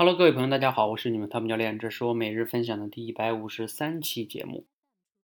[0.00, 4.64] Hello，各位朋友，大家好，我是你们汤姆教练，这是我每日分享的第一百五十三期节目。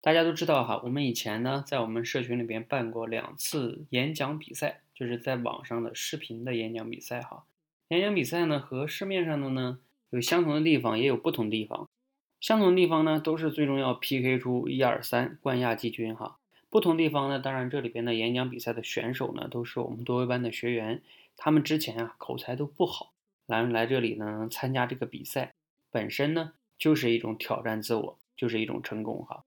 [0.01, 7.45] 大家都知道哈，我们以前呢，在我们社群里边办过两次演讲比赛，就是在网上的视频的演讲比赛哈。
[7.87, 11.87] 演讲比赛呢，和市面上的呢有相同的地方，也有不同地方。
[12.41, 16.37] 相同的地方呢，都是最终要 PK 出一二三冠亚季军哈。
[16.69, 21.01] 不同地方呢，当然这里边的演讲比赛的选手呢，都是我们多维班的学员，
[21.37, 23.13] 他们之前啊口才都不好。
[23.47, 25.53] 来来这里呢，参加这个比赛
[25.91, 29.43] 本身呢，就是一种挑战自我，就是一种成功哈。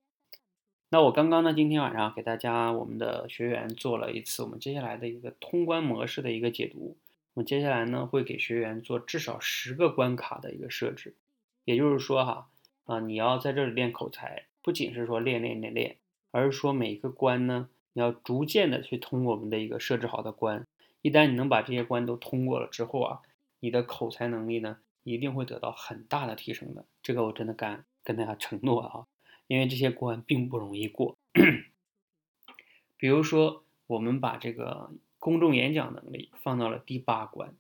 [0.91, 6.97] 那我刚刚呢，今天晚上给大家我们的学员做了一次我们接下来的一个通关模式的一个解读。
[7.35, 11.15] 我们接下来呢，会给学员做至少十个关卡的一个设置，
[11.65, 12.49] 也就是说哈，
[12.85, 15.97] 啊，你要在这里练口才，不仅是说练练练练，
[16.31, 20.65] 而是说每一个关呢，你要逐渐的去通过我们的一个设置好的关。
[21.03, 23.21] 一旦你能把这些关都通过了之后啊。
[23.61, 29.07] 你的口才能力呢，一定会得到很大的提升的，这个我真的敢跟大家承诺啊，
[29.47, 31.17] 因为这些关并不容易过。
[32.97, 37.55] 比如说，我们把这个公众演讲能力放到了第八关，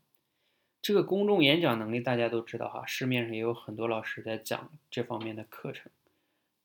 [0.82, 5.90] 这个公众演讲能力大家都知道哈，市面上也有很多老师在讲这方面的课程，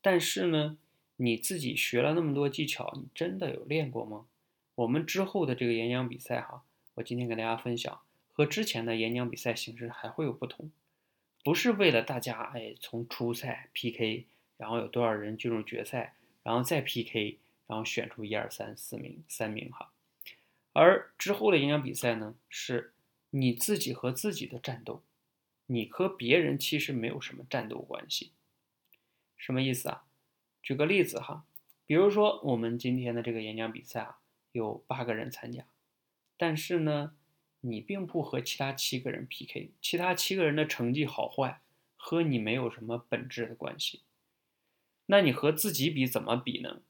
[0.00, 0.76] 但是呢，
[1.16, 4.26] 你自己学了那么多技巧，你真的有练过吗？
[4.74, 8.00] 我们之后的这个演讲比赛哈，我今天跟大家分享。
[8.36, 10.72] 和之前的演讲比赛形式还会有不同，
[11.44, 14.26] 不是为了大家哎从初赛 PK，
[14.56, 19.92] 然后有多少人进入决赛，然后再 PK，然后选出一二三四名三名哈，
[20.72, 22.92] 而之后的演讲比赛呢，是
[23.30, 25.04] 你自己和自己的战斗，
[25.66, 28.32] 你和别人其实没有什么战斗关系，
[29.36, 30.02] 什么意思啊？
[30.60, 31.44] 举个例子哈，
[31.86, 34.18] 比如说我们今天的这个演讲比赛啊，
[34.50, 35.64] 有八个人参加，
[36.36, 37.14] 但是呢。
[37.66, 41.62] 你并不和其他七个人 PK，其他七个人的成绩好坏
[41.96, 44.02] 和你没有什么本质的关系。
[45.06, 46.82] 那你和自己比怎么比呢？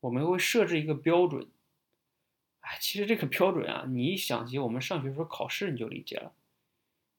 [0.00, 1.48] 我们会设置一个标准。
[2.60, 6.32] 哎，其实这个标准啊，你一想起我们上学时候考试，你就理解了。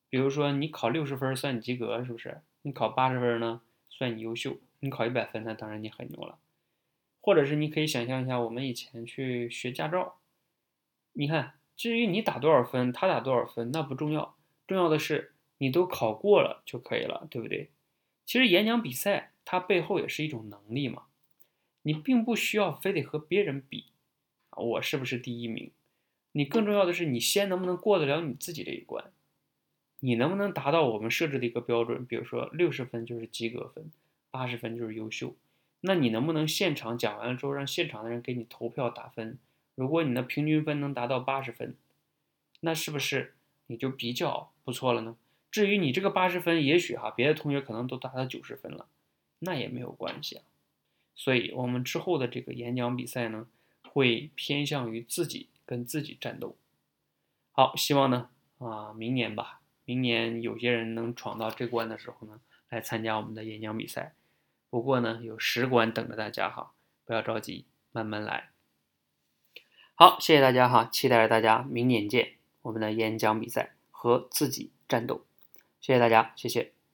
[0.10, 2.42] 比如说你考六十分算你及格，是不是？
[2.64, 4.58] 你考八十分呢，算你优秀。
[4.80, 6.40] 你考一百分，那当然你很牛了。
[7.22, 10.18] 或者是你可以想象一下，我们以前去学驾照，
[11.14, 11.59] 你看。
[11.80, 14.36] 至于你打多少分，他打多少分，那不重要，
[14.68, 17.70] 重要的是你都考过了就可以了，对不对？
[18.26, 21.04] 其实演讲比赛它背后也是一种能力嘛，
[21.84, 23.86] 你并不需要非得和别人比，
[24.58, 25.72] 我是不是第一名？
[26.34, 29.14] 你更重要的是你先能不能过得了你自己这一关，
[30.02, 32.06] 你能不能达到我们设置的一个标准？
[32.06, 33.90] 比如说六十分就是及格分，
[34.30, 35.34] 八十分就是优秀，
[35.80, 39.40] 那你能不能现场讲完了之后让现场的人给你投票打分？
[39.80, 41.74] 如果你的平均分能达到八十分，
[42.60, 43.36] 那是不是
[43.68, 45.16] 你就比较不错了呢？
[45.50, 48.88] 至于你这个八十分，也许哈，别的同学可能都达到九十分了，
[49.40, 50.44] 那也没有关系啊。
[51.16, 53.48] 所以，我们之后的这个演讲比赛呢，
[53.84, 56.58] 会偏向于自己跟自己战斗。
[57.54, 64.14] 好，希望呢啊，明年吧，明年有些人能闯到这关的时候呢，来参加我们的演讲比赛。
[64.70, 66.74] 不过呢，有十关等着大家哈，
[67.06, 67.64] 不要着急，
[67.94, 68.50] 慢慢来。
[70.02, 75.26] 好，谢谢大家哈，期待着大家明年见我们的演讲比赛和自己战斗，
[75.82, 76.72] 谢谢大家，谢谢。